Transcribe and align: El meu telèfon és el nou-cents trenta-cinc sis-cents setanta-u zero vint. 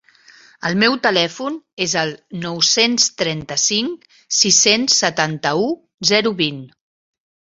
El 0.67 0.77
meu 0.83 0.93
telèfon 1.01 1.57
és 1.85 1.91
el 2.03 2.13
nou-cents 2.45 3.05
trenta-cinc 3.23 4.09
sis-cents 4.39 4.97
setanta-u 5.05 5.71
zero 6.13 6.33
vint. 6.43 6.59